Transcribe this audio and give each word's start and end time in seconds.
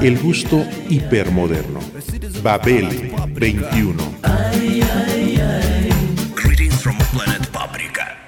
El 0.00 0.18
gusto 0.18 0.64
hipermoderno. 0.88 1.80
Babel 2.42 3.12
21. 3.34 4.02
Greetings 6.34 6.74
from 6.82 6.96
planet 7.12 7.46
Paprika. 7.48 8.18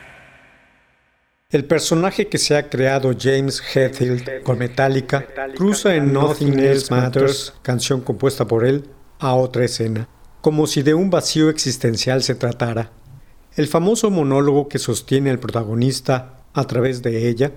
El 1.50 1.64
personaje 1.64 2.28
que 2.28 2.38
se 2.38 2.56
ha 2.56 2.68
creado 2.68 3.12
James 3.18 3.62
Hetfield 3.74 4.42
con 4.42 4.58
Metallica 4.58 5.26
cruza 5.56 5.94
en 5.94 6.12
Nothing 6.12 6.58
Else 6.58 6.94
Matters, 6.94 7.54
canción 7.62 8.00
compuesta 8.00 8.46
por 8.46 8.64
él, 8.64 8.88
a 9.18 9.34
otra 9.34 9.64
escena, 9.64 10.08
como 10.40 10.66
si 10.66 10.82
de 10.82 10.94
un 10.94 11.10
vacío 11.10 11.48
existencial 11.48 12.22
se 12.22 12.34
tratara. 12.34 12.92
El 13.56 13.68
famoso 13.68 14.10
monólogo 14.10 14.68
que 14.68 14.78
sostiene 14.78 15.30
al 15.30 15.38
protagonista 15.38 16.44
a 16.52 16.64
través 16.66 17.02
de 17.02 17.28
ella 17.28 17.52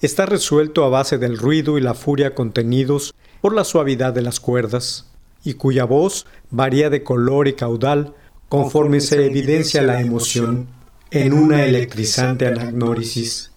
está 0.00 0.26
resuelto 0.26 0.84
a 0.84 0.88
base 0.88 1.18
del 1.18 1.38
ruido 1.38 1.78
y 1.78 1.80
la 1.80 1.94
furia 1.94 2.34
contenidos 2.34 3.14
por 3.40 3.54
la 3.54 3.64
suavidad 3.64 4.12
de 4.12 4.22
las 4.22 4.40
cuerdas, 4.40 5.08
y 5.44 5.54
cuya 5.54 5.84
voz 5.84 6.26
varía 6.50 6.90
de 6.90 7.02
color 7.02 7.48
y 7.48 7.54
caudal 7.54 8.14
conforme 8.48 9.00
se 9.00 9.26
evidencia 9.26 9.82
la 9.82 10.00
emoción 10.00 10.68
en 11.10 11.32
una 11.32 11.64
electrizante 11.64 12.46
anagnórisis. 12.46 13.52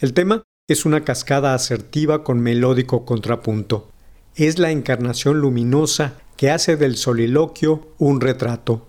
El 0.00 0.14
tema 0.14 0.42
es 0.68 0.84
una 0.84 1.04
cascada 1.04 1.54
asertiva 1.54 2.24
con 2.24 2.40
melódico 2.40 3.04
contrapunto. 3.04 3.88
Es 4.34 4.58
la 4.58 4.70
encarnación 4.70 5.40
luminosa 5.40 6.14
que 6.36 6.50
hace 6.50 6.76
del 6.76 6.96
soliloquio 6.96 7.88
un 7.98 8.20
retrato, 8.20 8.86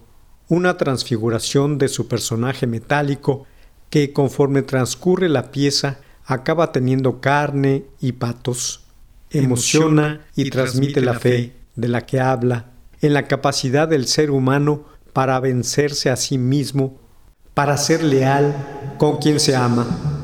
una 0.47 0.77
transfiguración 0.77 1.77
de 1.77 1.87
su 1.87 2.07
personaje 2.07 2.67
metálico 2.67 3.45
que 3.89 4.13
conforme 4.13 4.61
transcurre 4.61 5.29
la 5.29 5.51
pieza 5.51 5.99
acaba 6.25 6.71
teniendo 6.71 7.21
carne 7.21 7.85
y 7.99 8.13
patos 8.13 8.88
emociona 9.31 10.21
y 10.35 10.49
transmite 10.49 11.01
la 11.01 11.13
fe 11.13 11.53
de 11.75 11.87
la 11.87 12.05
que 12.05 12.19
habla 12.19 12.71
en 13.01 13.13
la 13.13 13.27
capacidad 13.27 13.87
del 13.87 14.07
ser 14.07 14.31
humano 14.31 14.85
para 15.13 15.39
vencerse 15.39 16.09
a 16.09 16.15
sí 16.15 16.37
mismo, 16.37 16.97
para 17.53 17.77
ser 17.77 18.03
leal 18.03 18.95
con 18.97 19.17
quien 19.17 19.39
se 19.39 19.55
ama. 19.55 20.18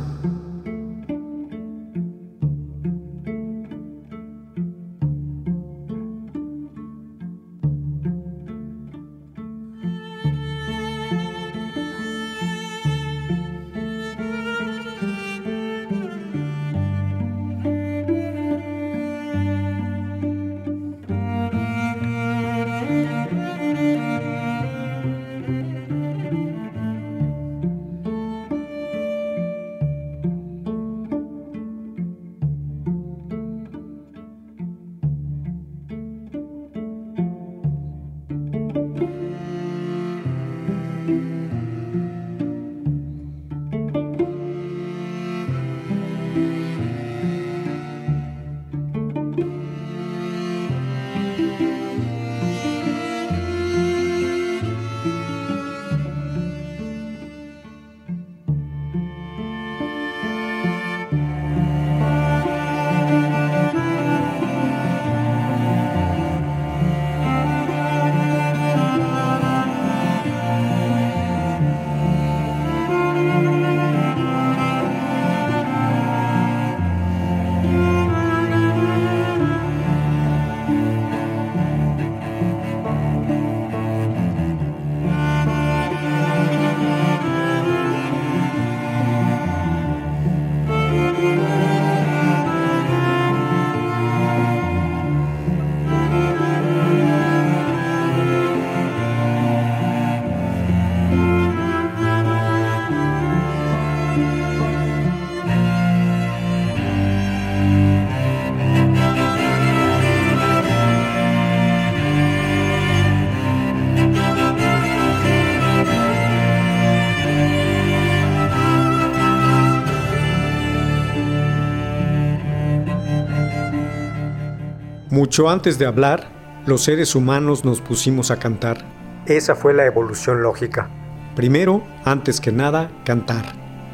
Mucho 125.15 125.49
antes 125.49 125.79
de 125.79 125.85
hablar, 125.85 126.27
los 126.65 126.83
seres 126.83 127.15
humanos 127.15 127.63
nos 127.63 127.79
pusimos 127.79 128.31
a 128.31 128.37
cantar. 128.37 128.83
Esa 129.27 129.55
fue 129.55 129.73
la 129.73 129.85
evolución 129.85 130.43
lógica. 130.43 130.89
Primero, 131.37 131.85
antes 132.03 132.41
que 132.41 132.51
nada, 132.51 132.91
cantar, 133.05 133.45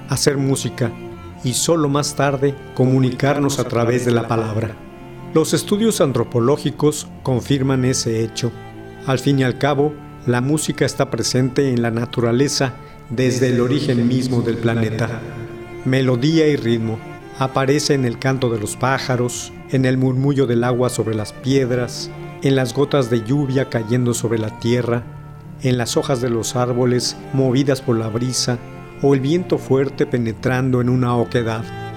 hacer 0.09 0.37
música 0.37 0.91
y 1.43 1.53
solo 1.53 1.89
más 1.89 2.15
tarde 2.15 2.55
comunicarnos 2.73 3.59
a 3.59 3.65
través 3.65 4.03
de 4.03 4.09
la 4.09 4.27
palabra. 4.27 4.71
Los 5.35 5.53
estudios 5.53 6.01
antropológicos 6.01 7.07
confirman 7.21 7.85
ese 7.85 8.23
hecho. 8.23 8.51
Al 9.05 9.19
fin 9.19 9.37
y 9.37 9.43
al 9.43 9.59
cabo, 9.59 9.93
la 10.25 10.41
música 10.41 10.85
está 10.85 11.11
presente 11.11 11.69
en 11.69 11.83
la 11.83 11.91
naturaleza 11.91 12.73
desde 13.11 13.49
el 13.49 13.61
origen 13.61 14.07
mismo 14.07 14.41
del 14.41 14.57
planeta. 14.57 15.21
Melodía 15.85 16.47
y 16.47 16.55
ritmo 16.55 17.10
aparece 17.41 17.95
en 17.95 18.05
el 18.05 18.19
canto 18.19 18.51
de 18.51 18.59
los 18.59 18.75
pájaros, 18.75 19.51
en 19.71 19.85
el 19.85 19.97
murmullo 19.97 20.45
del 20.45 20.63
agua 20.63 20.91
sobre 20.91 21.15
las 21.15 21.33
piedras, 21.33 22.11
en 22.43 22.55
las 22.55 22.71
gotas 22.71 23.09
de 23.09 23.23
lluvia 23.23 23.67
cayendo 23.67 24.13
sobre 24.13 24.37
la 24.37 24.59
tierra, 24.59 25.01
en 25.63 25.79
las 25.79 25.97
hojas 25.97 26.21
de 26.21 26.29
los 26.29 26.55
árboles 26.55 27.17
movidas 27.33 27.81
por 27.81 27.97
la 27.97 28.09
brisa 28.09 28.59
o 29.01 29.15
el 29.15 29.21
viento 29.21 29.57
fuerte 29.57 30.05
penetrando 30.05 30.81
en 30.81 30.89
una 30.89 31.15
oquedad. 31.15 31.90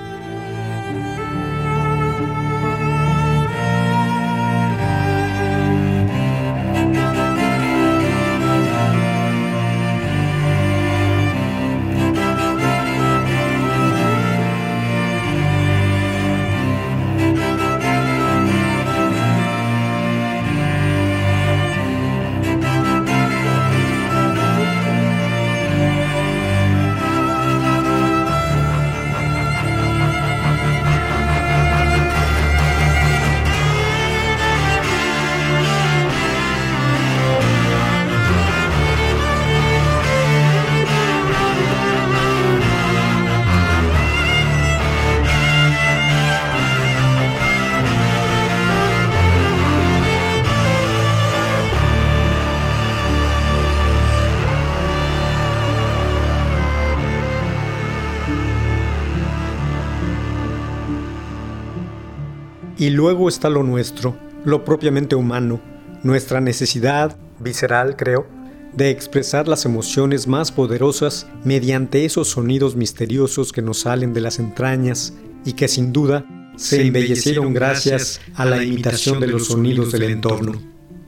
Y 62.84 62.90
luego 62.90 63.30
está 63.30 63.48
lo 63.48 63.62
nuestro, 63.62 64.14
lo 64.44 64.62
propiamente 64.62 65.16
humano, 65.16 65.58
nuestra 66.02 66.42
necesidad, 66.42 67.16
visceral 67.40 67.96
creo, 67.96 68.26
de 68.74 68.90
expresar 68.90 69.48
las 69.48 69.64
emociones 69.64 70.26
más 70.26 70.52
poderosas 70.52 71.26
mediante 71.44 72.04
esos 72.04 72.28
sonidos 72.28 72.76
misteriosos 72.76 73.52
que 73.52 73.62
nos 73.62 73.78
salen 73.78 74.12
de 74.12 74.20
las 74.20 74.38
entrañas 74.38 75.14
y 75.46 75.54
que 75.54 75.66
sin 75.66 75.94
duda 75.94 76.26
se 76.56 76.82
embellecieron 76.82 77.54
gracias 77.54 78.20
a 78.34 78.44
la 78.44 78.62
imitación 78.62 79.18
de 79.18 79.28
los 79.28 79.46
sonidos 79.46 79.90
del 79.90 80.02
entorno. 80.02 80.52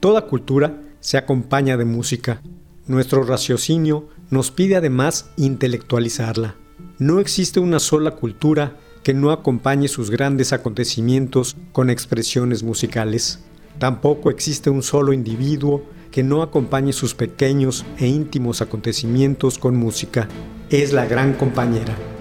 Toda 0.00 0.22
cultura 0.22 0.80
se 1.00 1.18
acompaña 1.18 1.76
de 1.76 1.84
música. 1.84 2.40
Nuestro 2.86 3.22
raciocinio 3.22 4.08
nos 4.30 4.50
pide 4.50 4.76
además 4.76 5.28
intelectualizarla. 5.36 6.54
No 6.98 7.20
existe 7.20 7.60
una 7.60 7.80
sola 7.80 8.12
cultura 8.12 8.78
que 9.06 9.14
no 9.14 9.30
acompañe 9.30 9.86
sus 9.86 10.10
grandes 10.10 10.52
acontecimientos 10.52 11.56
con 11.70 11.90
expresiones 11.90 12.64
musicales. 12.64 13.38
Tampoco 13.78 14.30
existe 14.30 14.68
un 14.68 14.82
solo 14.82 15.12
individuo 15.12 15.84
que 16.10 16.24
no 16.24 16.42
acompañe 16.42 16.92
sus 16.92 17.14
pequeños 17.14 17.84
e 17.98 18.08
íntimos 18.08 18.62
acontecimientos 18.62 19.58
con 19.58 19.76
música. 19.76 20.26
Es 20.70 20.92
la 20.92 21.06
gran 21.06 21.34
compañera. 21.34 22.15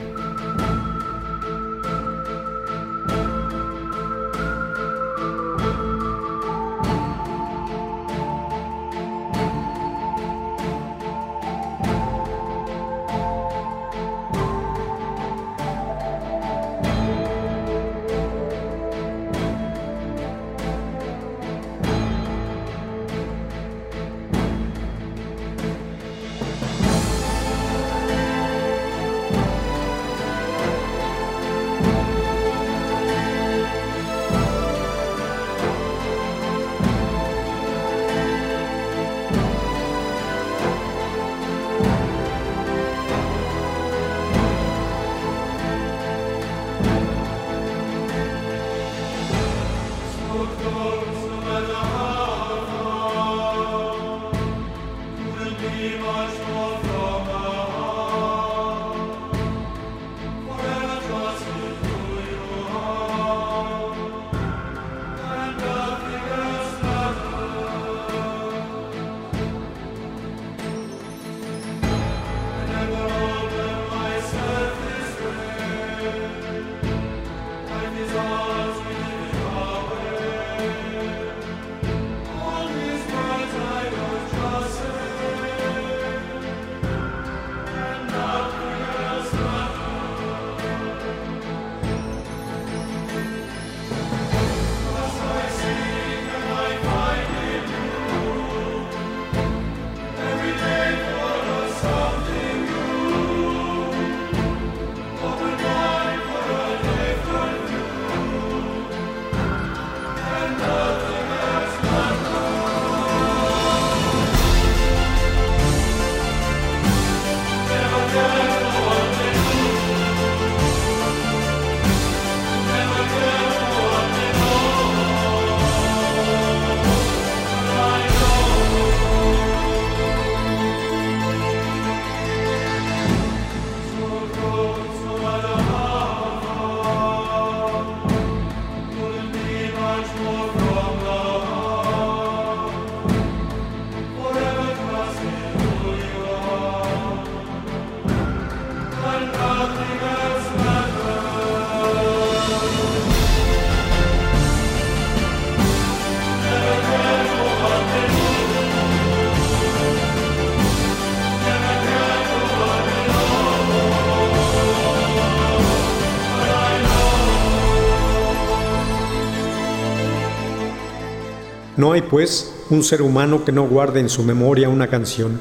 No 171.85 171.91
hay, 171.91 172.01
pues, 172.01 172.51
un 172.71 172.83
ser 172.83 173.03
humano 173.03 173.45
que 173.45 173.51
no 173.51 173.67
guarde 173.67 173.99
en 173.99 174.09
su 174.09 174.23
memoria 174.23 174.69
una 174.69 174.87
canción, 174.87 175.39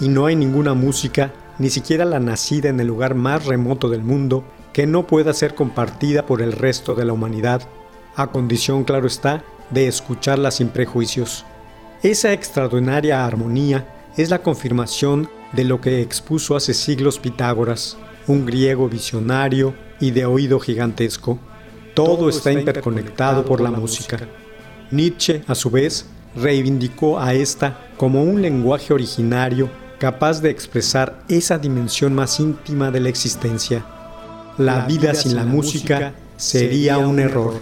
y 0.00 0.08
no 0.08 0.26
hay 0.26 0.34
ninguna 0.34 0.74
música, 0.74 1.32
ni 1.60 1.70
siquiera 1.70 2.04
la 2.04 2.18
nacida 2.18 2.68
en 2.68 2.80
el 2.80 2.88
lugar 2.88 3.14
más 3.14 3.46
remoto 3.46 3.88
del 3.88 4.02
mundo, 4.02 4.42
que 4.72 4.84
no 4.88 5.06
pueda 5.06 5.32
ser 5.32 5.54
compartida 5.54 6.26
por 6.26 6.42
el 6.42 6.50
resto 6.50 6.96
de 6.96 7.04
la 7.04 7.12
humanidad, 7.12 7.68
a 8.16 8.32
condición, 8.32 8.82
claro 8.82 9.06
está, 9.06 9.44
de 9.70 9.86
escucharla 9.86 10.50
sin 10.50 10.70
prejuicios. 10.70 11.44
Esa 12.02 12.32
extraordinaria 12.32 13.24
armonía 13.24 14.10
es 14.16 14.28
la 14.28 14.42
confirmación 14.42 15.30
de 15.52 15.62
lo 15.62 15.80
que 15.80 16.02
expuso 16.02 16.56
hace 16.56 16.74
siglos 16.74 17.20
Pitágoras, 17.20 17.96
un 18.26 18.44
griego 18.44 18.88
visionario 18.88 19.72
y 20.00 20.10
de 20.10 20.26
oído 20.26 20.58
gigantesco. 20.58 21.38
Todo 21.94 22.28
está 22.28 22.50
interconectado 22.50 23.44
por 23.44 23.60
la 23.60 23.70
música. 23.70 24.18
Nietzsche, 24.90 25.42
a 25.46 25.54
su 25.54 25.70
vez, 25.70 26.06
reivindicó 26.36 27.18
a 27.18 27.34
esta 27.34 27.78
como 27.96 28.22
un 28.22 28.42
lenguaje 28.42 28.92
originario 28.92 29.70
capaz 29.98 30.40
de 30.40 30.50
expresar 30.50 31.22
esa 31.28 31.58
dimensión 31.58 32.14
más 32.14 32.38
íntima 32.40 32.90
de 32.90 33.00
la 33.00 33.08
existencia. 33.08 33.84
La, 34.58 34.86
vida, 34.86 35.14
sin 35.14 35.36
la, 35.36 35.44
música 35.44 36.14
sería 36.36 36.98
un 36.98 37.18
error. 37.18 37.54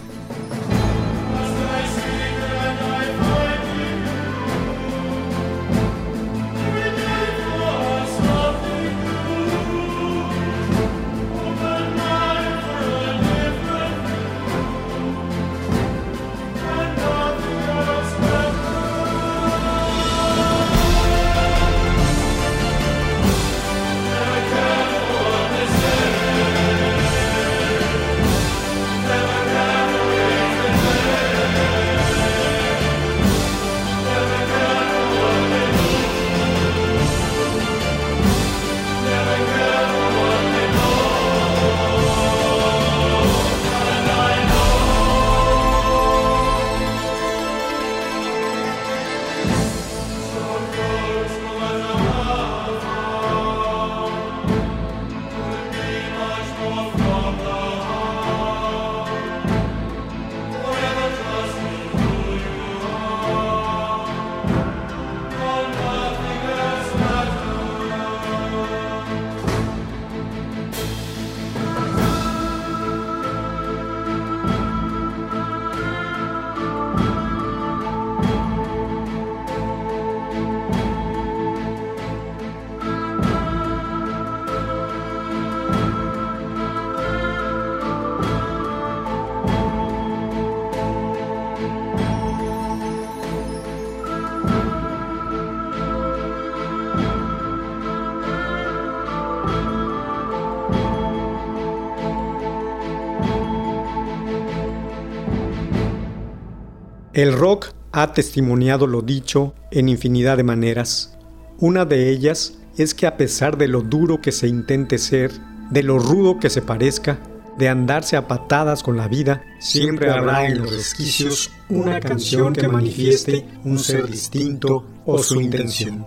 El 107.14 107.32
rock 107.32 107.68
ha 107.92 108.12
testimoniado 108.12 108.88
lo 108.88 109.00
dicho 109.00 109.54
en 109.70 109.88
infinidad 109.88 110.36
de 110.36 110.42
maneras. 110.42 111.16
Una 111.60 111.84
de 111.84 112.10
ellas 112.10 112.58
es 112.76 112.92
que 112.92 113.06
a 113.06 113.16
pesar 113.16 113.56
de 113.56 113.68
lo 113.68 113.82
duro 113.82 114.20
que 114.20 114.32
se 114.32 114.48
intente 114.48 114.98
ser, 114.98 115.30
de 115.70 115.84
lo 115.84 116.00
rudo 116.00 116.40
que 116.40 116.50
se 116.50 116.60
parezca, 116.60 117.20
de 117.56 117.68
andarse 117.68 118.16
a 118.16 118.26
patadas 118.26 118.82
con 118.82 118.96
la 118.96 119.06
vida, 119.06 119.44
siempre 119.60 120.10
habrá 120.10 120.44
en 120.46 120.58
los 120.58 120.72
resquicios 120.72 121.52
una 121.68 122.00
canción 122.00 122.52
que 122.52 122.66
manifieste 122.66 123.46
un 123.62 123.78
ser 123.78 124.10
distinto 124.10 124.84
o 125.06 125.18
su 125.18 125.40
intención. 125.40 126.04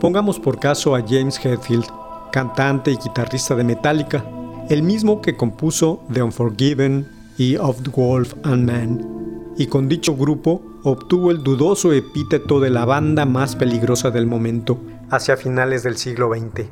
Pongamos 0.00 0.40
por 0.40 0.58
caso 0.58 0.96
a 0.96 1.02
James 1.02 1.38
Hetfield, 1.38 1.86
cantante 2.32 2.90
y 2.90 2.96
guitarrista 2.96 3.54
de 3.54 3.62
Metallica, 3.62 4.24
el 4.68 4.82
mismo 4.82 5.22
que 5.22 5.36
compuso 5.36 6.02
The 6.12 6.20
Unforgiven 6.20 7.21
y 7.38 7.56
Of 7.56 7.82
the 7.82 7.90
Wolf 7.90 8.34
and 8.44 8.70
Man, 8.70 9.52
y 9.56 9.66
con 9.66 9.88
dicho 9.88 10.16
grupo 10.16 10.62
obtuvo 10.82 11.30
el 11.30 11.42
dudoso 11.42 11.92
epíteto 11.92 12.60
de 12.60 12.70
la 12.70 12.84
banda 12.84 13.24
más 13.24 13.56
peligrosa 13.56 14.10
del 14.10 14.26
momento, 14.26 14.80
hacia 15.10 15.36
finales 15.36 15.82
del 15.82 15.96
siglo 15.96 16.30
XX. 16.32 16.66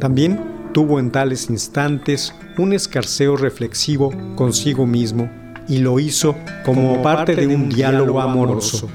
También 0.00 0.70
tuvo 0.72 0.98
en 0.98 1.10
tales 1.10 1.48
instantes 1.48 2.34
un 2.58 2.72
escarceo 2.72 3.36
reflexivo 3.36 4.12
consigo 4.34 4.86
mismo 4.86 5.30
y 5.68 5.78
lo 5.78 5.98
hizo 5.98 6.36
como 6.64 7.02
parte 7.02 7.34
de 7.34 7.46
un 7.46 7.68
diálogo 7.68 8.20
amoroso. 8.20 8.88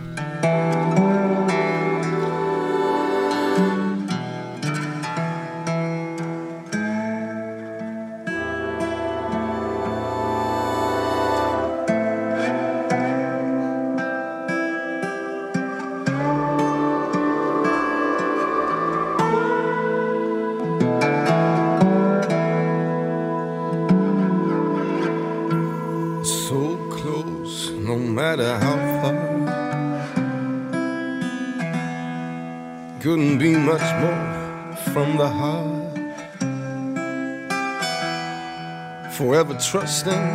Trusting 39.71 40.27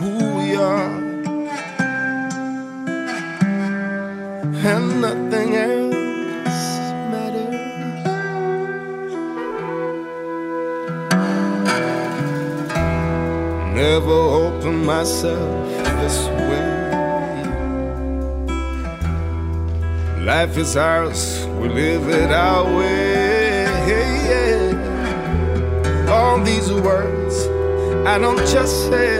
who 0.00 0.12
we 0.38 0.56
are, 0.56 0.90
and 4.72 5.02
nothing 5.02 5.54
else 5.54 6.70
matters. 7.12 7.60
Never 13.74 14.18
open 14.44 14.76
myself 14.86 15.68
this 16.00 16.18
way. 16.48 16.70
Life 20.24 20.56
is 20.56 20.74
ours, 20.78 21.44
we 21.60 21.68
live 21.68 22.08
it 22.08 22.30
our 22.32 22.64
way. 22.64 23.28
All 26.08 26.40
these 26.40 26.72
words 26.72 27.19
I 28.06 28.18
don't 28.18 28.38
just 28.38 28.88
say, 28.88 29.18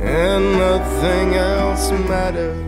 and 0.00 0.44
nothing 0.58 1.34
else 1.34 1.90
matters. 2.08 2.64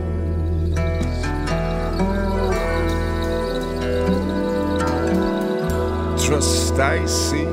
Trust 6.26 6.75
I 6.78 7.06
seek 7.06 7.49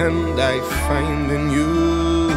and 0.00 0.38
I 0.38 0.60
find 0.86 1.30
in 1.30 1.50
you. 1.50 2.28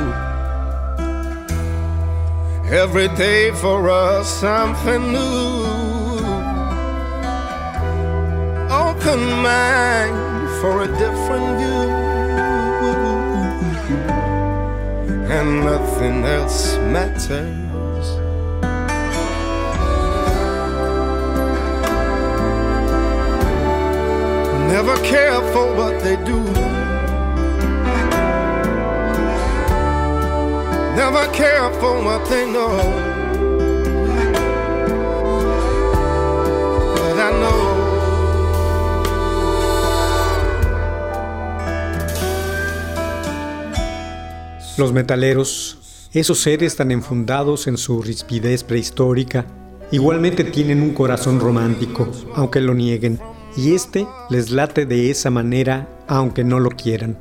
Every 2.72 3.10
day 3.10 3.52
for 3.52 3.90
us 3.90 4.30
something 4.30 5.12
new. 5.12 5.82
Open 8.72 9.20
mind 9.44 10.50
for 10.62 10.84
a 10.84 10.88
different 10.88 11.60
view. 11.60 11.91
And 15.32 15.64
nothing 15.64 16.26
else 16.26 16.76
matters. 16.92 18.08
Never 24.74 24.96
care 25.06 25.42
for 25.54 25.74
what 25.74 26.04
they 26.04 26.18
do. 26.26 26.40
Never 31.02 31.26
care 31.32 31.72
for 31.80 32.04
what 32.04 32.30
they 32.30 32.52
know. 32.52 33.11
Los 44.78 44.94
metaleros, 44.94 46.08
esos 46.14 46.40
seres 46.40 46.78
tan 46.78 46.92
enfundados 46.92 47.68
en 47.68 47.78
su 47.78 48.02
rispidez 48.02 48.64
prehistórica, 48.64 49.46
igualmente 49.92 50.46
tienen 50.46 50.82
un 50.82 50.94
corazón 50.94 51.42
romántico, 51.42 52.10
aunque 52.36 52.62
lo 52.62 52.74
nieguen, 52.74 53.20
y 53.58 53.76
este 53.76 54.08
les 54.30 54.50
late 54.50 54.86
de 54.86 55.12
esa 55.12 55.30
manera, 55.30 55.90
aunque 56.08 56.46
no 56.46 56.60
lo 56.60 56.70
quieran. 56.70 57.18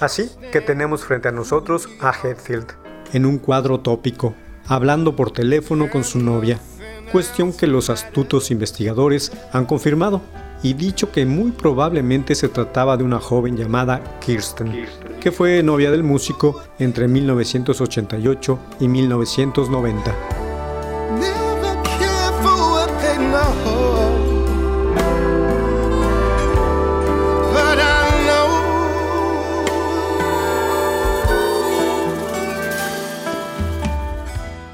Así 0.00 0.28
que 0.50 0.60
tenemos 0.60 1.04
frente 1.04 1.28
a 1.28 1.32
nosotros 1.32 1.88
a 2.00 2.12
Hetfield, 2.12 2.66
en 3.12 3.26
un 3.26 3.38
cuadro 3.38 3.78
tópico, 3.78 4.34
hablando 4.66 5.14
por 5.14 5.30
teléfono 5.30 5.88
con 5.88 6.02
su 6.02 6.18
novia, 6.18 6.58
cuestión 7.12 7.52
que 7.52 7.68
los 7.68 7.90
astutos 7.90 8.50
investigadores 8.50 9.30
han 9.52 9.66
confirmado 9.66 10.20
y 10.62 10.74
dicho 10.74 11.10
que 11.10 11.26
muy 11.26 11.50
probablemente 11.50 12.34
se 12.34 12.48
trataba 12.48 12.96
de 12.96 13.04
una 13.04 13.18
joven 13.18 13.56
llamada 13.56 14.18
Kirsten, 14.20 14.86
que 15.20 15.32
fue 15.32 15.62
novia 15.62 15.90
del 15.90 16.04
músico 16.04 16.62
entre 16.78 17.08
1988 17.08 18.58
y 18.80 18.88
1990. 18.88 20.14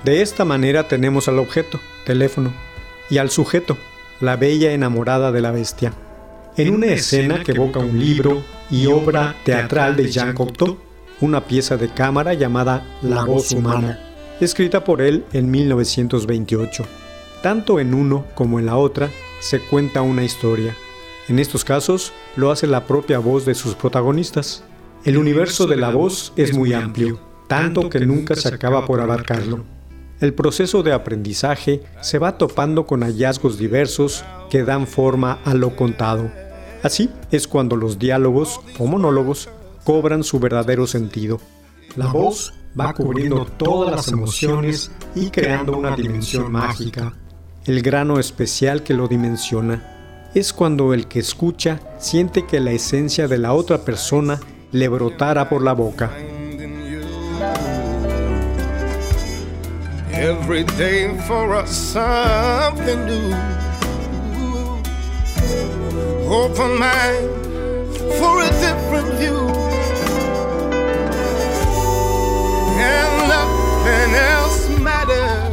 De 0.04 0.22
esta 0.22 0.46
manera 0.46 0.88
tenemos 0.88 1.28
al 1.28 1.38
objeto, 1.38 1.78
teléfono, 2.06 2.50
y 3.10 3.18
al 3.18 3.28
sujeto, 3.28 3.76
la 4.20 4.36
bella 4.36 4.72
enamorada 4.72 5.30
de 5.30 5.40
la 5.40 5.52
bestia, 5.52 5.92
en 6.56 6.74
una 6.74 6.86
escena 6.86 7.44
que 7.44 7.52
evoca 7.52 7.78
un 7.78 7.98
libro 7.98 8.42
y 8.70 8.86
obra 8.86 9.36
teatral 9.44 9.96
de 9.96 10.10
Jean 10.10 10.34
Cocteau, 10.34 10.76
una 11.20 11.44
pieza 11.44 11.76
de 11.76 11.88
cámara 11.88 12.34
llamada 12.34 12.84
La 13.02 13.24
voz 13.24 13.52
humana, 13.52 14.00
escrita 14.40 14.82
por 14.82 15.02
él 15.02 15.24
en 15.32 15.50
1928. 15.50 16.84
Tanto 17.42 17.78
en 17.78 17.94
uno 17.94 18.24
como 18.34 18.58
en 18.58 18.66
la 18.66 18.76
otra 18.76 19.08
se 19.40 19.60
cuenta 19.60 20.02
una 20.02 20.24
historia. 20.24 20.74
En 21.28 21.38
estos 21.38 21.64
casos 21.64 22.12
lo 22.34 22.50
hace 22.50 22.66
la 22.66 22.86
propia 22.86 23.20
voz 23.20 23.44
de 23.44 23.54
sus 23.54 23.74
protagonistas. 23.74 24.64
El 25.04 25.16
universo 25.16 25.66
de 25.68 25.76
la 25.76 25.90
voz 25.90 26.32
es 26.34 26.56
muy 26.56 26.72
amplio, 26.72 27.20
tanto 27.46 27.88
que 27.88 28.00
nunca 28.00 28.34
se 28.34 28.48
acaba 28.48 28.84
por 28.84 29.00
abarcarlo 29.00 29.77
el 30.20 30.34
proceso 30.34 30.82
de 30.82 30.92
aprendizaje 30.92 31.82
se 32.00 32.18
va 32.18 32.38
topando 32.38 32.86
con 32.86 33.02
hallazgos 33.02 33.56
diversos 33.56 34.24
que 34.50 34.64
dan 34.64 34.86
forma 34.86 35.38
a 35.44 35.54
lo 35.54 35.76
contado. 35.76 36.30
Así 36.82 37.10
es 37.30 37.46
cuando 37.46 37.76
los 37.76 37.98
diálogos 37.98 38.60
o 38.78 38.86
monólogos 38.86 39.48
cobran 39.84 40.24
su 40.24 40.40
verdadero 40.40 40.86
sentido. 40.86 41.40
La 41.96 42.06
voz 42.06 42.52
va 42.78 42.94
cubriendo 42.94 43.44
todas 43.44 43.94
las 43.94 44.08
emociones 44.08 44.90
y 45.14 45.30
creando 45.30 45.76
una 45.76 45.94
dimensión 45.96 46.50
mágica. 46.50 47.14
El 47.64 47.82
grano 47.82 48.18
especial 48.18 48.82
que 48.82 48.94
lo 48.94 49.08
dimensiona 49.08 50.30
es 50.34 50.52
cuando 50.52 50.94
el 50.94 51.06
que 51.06 51.20
escucha 51.20 51.80
siente 51.98 52.46
que 52.46 52.60
la 52.60 52.72
esencia 52.72 53.28
de 53.28 53.38
la 53.38 53.52
otra 53.52 53.78
persona 53.78 54.40
le 54.72 54.88
brotara 54.88 55.48
por 55.48 55.62
la 55.62 55.72
boca. 55.72 56.10
Every 60.20 60.64
day 60.64 61.16
for 61.28 61.54
us 61.54 61.70
something 61.70 63.06
new. 63.06 63.32
Open 66.26 66.76
mind 66.76 67.28
for 68.18 68.42
a 68.42 68.50
different 68.58 69.14
view. 69.14 69.38
And 72.80 73.28
nothing 73.28 74.14
else 74.16 74.68
matters. 74.80 75.47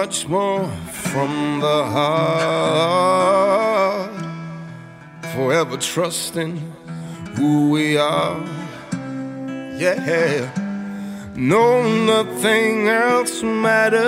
Much 0.00 0.28
more 0.28 0.64
from 1.12 1.60
the 1.60 1.78
heart. 1.94 2.10
Forever 5.34 5.76
trusting 5.78 6.52
who 7.36 7.70
we 7.70 7.96
are. 7.96 8.38
Yeah, 9.78 10.50
no, 11.34 11.82
nothing 12.12 12.88
else 12.88 13.42
matters. 13.42 14.04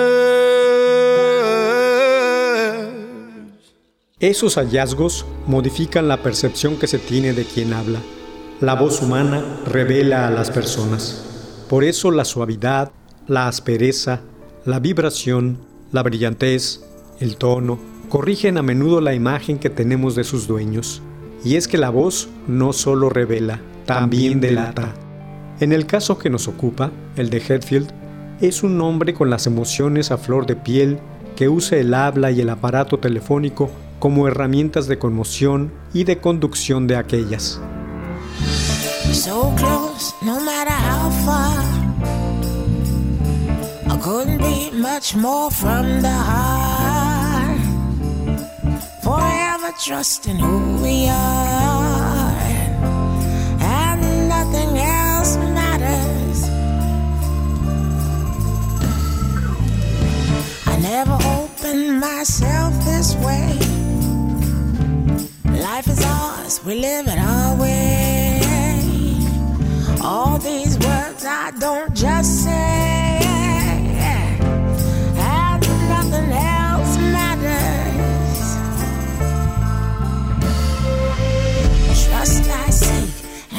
Esos 4.19 4.57
hallazgos 4.57 5.25
modifican 5.47 6.07
la 6.07 6.17
percepción 6.17 6.77
que 6.77 6.87
se 6.87 6.99
tiene 6.99 7.33
de 7.33 7.45
quien 7.45 7.73
habla. 7.73 7.99
La 8.61 8.75
voz 8.75 9.01
humana 9.01 9.43
revela 9.65 10.27
a 10.27 10.29
las 10.29 10.51
personas. 10.51 11.25
Por 11.67 11.83
eso 11.83 12.11
la 12.11 12.25
suavidad, 12.25 12.91
la 13.27 13.47
aspereza, 13.47 14.21
la 14.65 14.79
vibración, 14.79 15.68
la 15.91 16.03
brillantez, 16.03 16.81
el 17.19 17.35
tono, 17.37 17.79
corrigen 18.09 18.57
a 18.57 18.61
menudo 18.61 19.01
la 19.01 19.13
imagen 19.13 19.59
que 19.59 19.69
tenemos 19.69 20.15
de 20.15 20.23
sus 20.23 20.47
dueños. 20.47 21.01
Y 21.43 21.55
es 21.55 21.67
que 21.67 21.77
la 21.77 21.89
voz 21.89 22.29
no 22.47 22.73
solo 22.73 23.09
revela, 23.09 23.61
también 23.85 24.41
delata. 24.41 24.93
En 25.59 25.71
el 25.71 25.85
caso 25.85 26.17
que 26.17 26.29
nos 26.29 26.47
ocupa, 26.47 26.91
el 27.15 27.29
de 27.29 27.37
Hetfield, 27.37 27.91
es 28.41 28.63
un 28.63 28.79
hombre 28.81 29.13
con 29.13 29.29
las 29.29 29.47
emociones 29.47 30.11
a 30.11 30.17
flor 30.17 30.45
de 30.45 30.55
piel 30.55 30.99
que 31.35 31.49
usa 31.49 31.77
el 31.77 31.93
habla 31.93 32.31
y 32.31 32.41
el 32.41 32.49
aparato 32.49 32.99
telefónico 32.99 33.69
como 33.99 34.27
herramientas 34.27 34.87
de 34.87 34.97
conmoción 34.97 35.71
y 35.93 36.05
de 36.05 36.19
conducción 36.19 36.87
de 36.87 36.95
aquellas. 36.95 37.61
So 39.11 39.53
close, 39.57 40.13
no 40.21 40.39
couldn't 44.01 44.37
be 44.37 44.71
much 44.71 45.15
more 45.15 45.51
from 45.51 46.01
the 46.01 46.17
heart. 46.31 47.59
Forever 49.03 49.71
trusting 49.83 50.37
who 50.37 50.81
we 50.81 51.07
are. 51.07 52.31
And 53.59 54.29
nothing 54.29 54.77
else 54.77 55.35
matters. 55.37 56.39
I 60.65 60.77
never 60.79 61.17
opened 61.37 61.99
myself 61.99 62.73
this 62.85 63.15
way. 63.25 63.57
Life 65.61 65.87
is 65.87 66.01
ours, 66.05 66.61
we 66.65 66.79
live 66.79 67.07
it 67.07 67.19
our 67.19 67.55
way. 67.59 68.39
All 70.01 70.37
these 70.37 70.77
words 70.79 71.25
I 71.25 71.51
don't 71.59 71.93
just 71.93 72.43
say, 72.45 72.58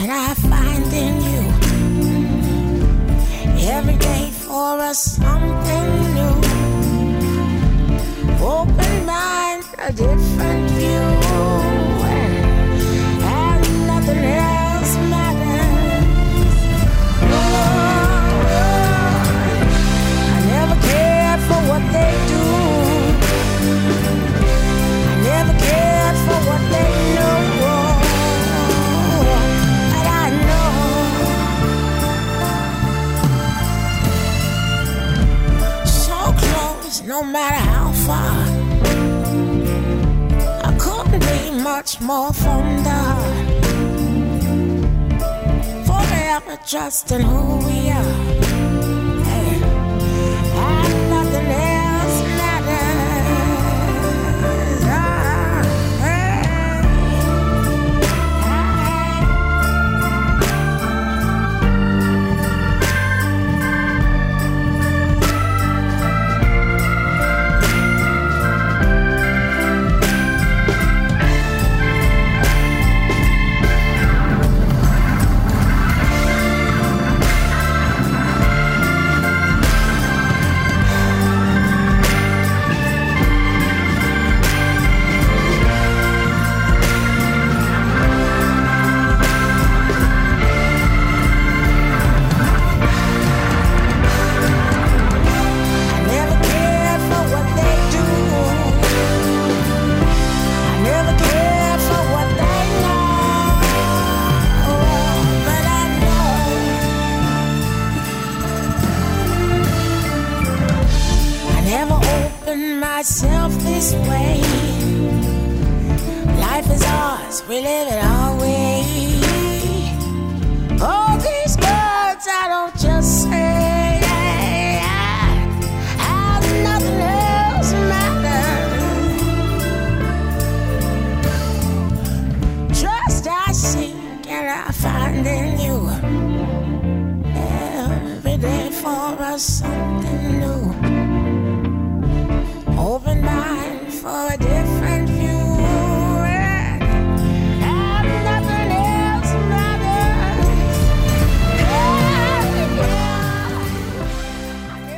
and 0.00 0.10
I 0.10 0.32
find 0.34 0.92
in 0.94 1.14
you. 1.28 1.40
Every 3.68 3.96
day 3.96 4.30
for 4.30 4.78
us 4.78 5.16
something 5.16 5.88
new. 6.14 6.36
Open 8.42 9.04
mind, 9.04 9.64
a 9.78 9.92
different 9.92 10.70
view. 10.70 11.69
Much 41.80 41.98
more 42.02 42.30
from 42.34 42.84
the 42.84 42.90
heart. 42.90 43.46
Forever 45.86 46.58
trusting 46.66 47.22
who 47.22 47.56
we 47.66 47.90
are. 47.90 48.29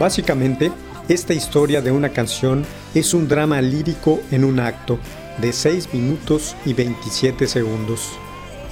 Básicamente, 0.03 0.73
esta 1.09 1.33
historia 1.33 1.81
de 1.81 1.93
una 1.93 2.09
canción 2.09 2.65
es 2.93 3.15
un 3.15 3.29
drama 3.29 3.61
lírico 3.61 4.19
en 4.33 4.45
un 4.45 4.59
acto 4.59 4.99
de 5.39 5.53
6 5.53 5.95
minutos 5.95 6.57
y 6.65 6.75
27 6.75 7.47
segundos. 7.47 8.19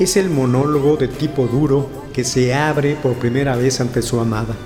Es 0.01 0.17
el 0.17 0.29
monólogo 0.29 0.97
de 0.97 1.07
tipo 1.07 1.47
duro 1.47 1.89
que 2.13 2.25
se 2.25 2.53
abre 2.53 2.97
por 2.97 3.15
primera 3.15 3.55
vez 3.55 3.81
ante 3.81 4.03
su 4.03 4.19
amada, 4.19 4.57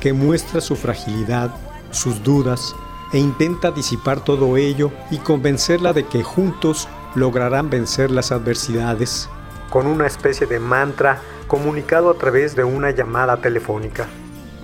que 0.00 0.12
muestra 0.12 0.60
su 0.60 0.76
fragilidad, 0.76 1.50
sus 1.92 2.22
dudas 2.22 2.74
e 3.14 3.18
intenta 3.18 3.70
disipar 3.70 4.22
todo 4.22 4.58
ello 4.58 4.92
y 5.10 5.16
convencerla 5.16 5.94
de 5.94 6.04
que 6.04 6.22
juntos 6.22 6.88
lograrán 7.14 7.70
vencer 7.70 8.10
las 8.10 8.32
adversidades, 8.32 9.30
con 9.70 9.86
una 9.86 10.06
especie 10.08 10.46
de 10.46 10.60
mantra 10.60 11.22
comunicado 11.46 12.10
a 12.10 12.18
través 12.18 12.54
de 12.54 12.64
una 12.64 12.90
llamada 12.90 13.38
telefónica. 13.38 14.08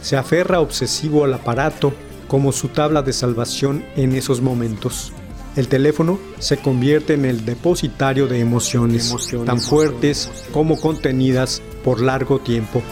Se 0.00 0.16
aferra 0.16 0.60
obsesivo 0.60 1.24
al 1.24 1.34
aparato 1.34 1.92
como 2.28 2.52
su 2.52 2.68
tabla 2.68 3.02
de 3.02 3.12
salvación 3.12 3.84
en 3.96 4.14
esos 4.14 4.40
momentos. 4.40 5.12
El 5.56 5.66
teléfono 5.68 6.18
se 6.38 6.58
convierte 6.58 7.14
en 7.14 7.24
el 7.24 7.44
depositario 7.44 8.28
de 8.28 8.38
emociones, 8.38 9.12
tan 9.44 9.60
fuertes 9.60 10.30
como 10.52 10.80
contenidas 10.80 11.62
por 11.82 12.00
largo 12.00 12.38
tiempo. 12.38 12.82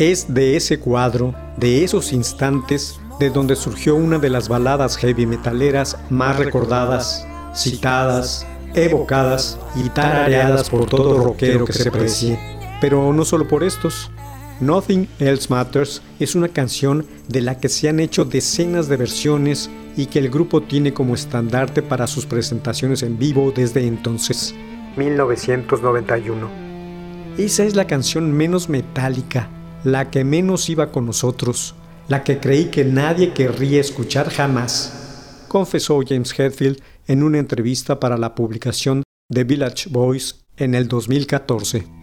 Es 0.00 0.32
de 0.32 0.56
ese 0.56 0.78
cuadro, 0.78 1.34
de 1.58 1.84
esos 1.84 2.14
instantes, 2.14 2.98
de 3.18 3.28
donde 3.28 3.54
surgió 3.54 3.96
una 3.96 4.18
de 4.18 4.30
las 4.30 4.48
baladas 4.48 4.96
heavy 4.96 5.26
metaleras 5.26 5.98
más 6.08 6.38
recordadas, 6.38 7.26
citadas, 7.54 8.46
evocadas 8.74 9.58
y 9.76 9.90
tarareadas 9.90 10.70
por 10.70 10.86
todo 10.86 11.22
rockero 11.22 11.66
que 11.66 11.74
se 11.74 11.90
precie. 11.90 12.40
Pero 12.80 13.12
no 13.12 13.26
solo 13.26 13.46
por 13.46 13.62
estos. 13.62 14.10
Nothing 14.60 15.06
Else 15.18 15.48
Matters 15.50 16.00
es 16.18 16.34
una 16.34 16.48
canción 16.48 17.04
de 17.28 17.42
la 17.42 17.58
que 17.58 17.68
se 17.68 17.90
han 17.90 18.00
hecho 18.00 18.24
decenas 18.24 18.88
de 18.88 18.96
versiones 18.96 19.68
y 19.98 20.06
que 20.06 20.18
el 20.18 20.30
grupo 20.30 20.62
tiene 20.62 20.94
como 20.94 21.14
estandarte 21.14 21.82
para 21.82 22.06
sus 22.06 22.24
presentaciones 22.24 23.02
en 23.02 23.18
vivo 23.18 23.52
desde 23.54 23.86
entonces, 23.86 24.54
1991. 24.96 26.48
Esa 27.36 27.64
es 27.64 27.76
la 27.76 27.86
canción 27.86 28.32
menos 28.32 28.70
metálica, 28.70 29.50
la 29.84 30.10
que 30.10 30.24
menos 30.24 30.68
iba 30.68 30.92
con 30.92 31.06
nosotros, 31.06 31.74
la 32.08 32.24
que 32.24 32.38
creí 32.38 32.66
que 32.66 32.84
nadie 32.84 33.32
querría 33.32 33.80
escuchar 33.80 34.30
jamás, 34.30 35.44
confesó 35.48 36.00
James 36.06 36.38
Hetfield 36.38 36.80
en 37.06 37.22
una 37.22 37.38
entrevista 37.38 37.98
para 37.98 38.16
la 38.16 38.34
publicación 38.34 39.02
The 39.32 39.44
Village 39.44 39.88
Voice 39.90 40.34
en 40.56 40.74
el 40.74 40.88
2014. 40.88 41.99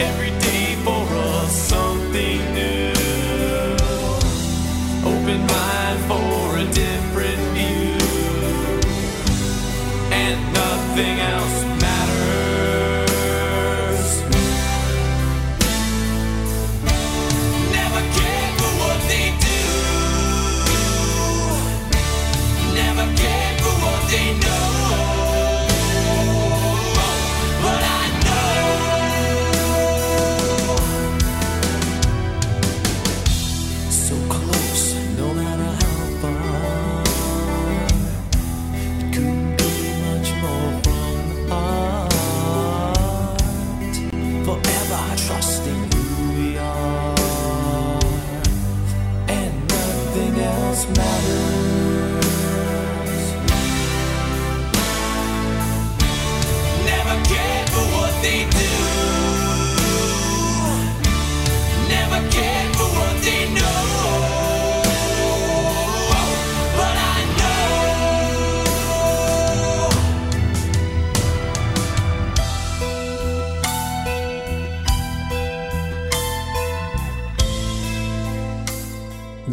every 0.00 0.30
day 0.38 0.76
for 0.84 1.02
us. 1.14 1.87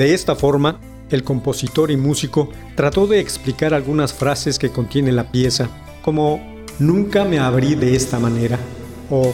De 0.06 0.14
esta 0.14 0.36
forma, 0.36 0.80
el 1.10 1.24
compositor 1.24 1.90
y 1.90 1.98
músico 1.98 2.50
trató 2.76 3.08
de 3.08 3.20
explicar 3.20 3.74
algunas 3.74 4.14
frases 4.14 4.60
que 4.60 4.70
contiene 4.70 5.12
la 5.12 5.32
pieza, 5.32 5.68
como 6.04 6.40
nunca 6.78 7.26
me 7.26 7.40
abrí 7.40 7.74
de 7.74 7.96
esta 7.96 8.20
manera 8.20 8.60
o 9.10 9.34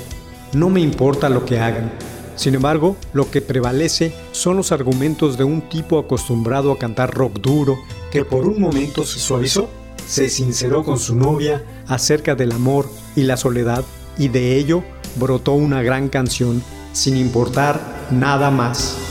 no 0.53 0.69
me 0.69 0.79
importa 0.79 1.27
lo 1.27 1.43
que 1.43 1.60
hagan. 1.60 1.91
Sin 2.38 2.55
embargo, 2.55 2.95
lo 3.12 3.29
que 3.29 3.41
prevalece 3.41 4.13
son 4.31 4.55
los 4.55 4.71
argumentos 4.71 5.38
de 5.38 5.43
un 5.43 5.60
tipo 5.67 5.99
acostumbrado 5.99 6.71
a 6.71 6.79
cantar 6.79 7.13
rock 7.13 7.41
duro 7.41 7.77
que 8.10 8.23
por 8.23 8.47
un 8.47 8.62
momento 8.62 9.03
se 9.03 9.19
suavizó, 9.19 9.69
se 10.07 10.29
sinceró 10.29 10.86
con 10.86 10.99
su 10.99 11.17
novia 11.17 11.65
acerca 11.86 12.34
del 12.34 12.53
amor 12.53 12.89
y 13.17 13.23
la 13.23 13.36
soledad 13.36 13.84
y 14.17 14.29
de 14.29 14.55
ello 14.55 14.86
brotó 15.17 15.51
una 15.51 15.84
gran 15.84 16.07
canción 16.07 16.63
sin 16.93 17.17
importar 17.17 18.07
nada 18.10 18.49
más. 18.51 19.11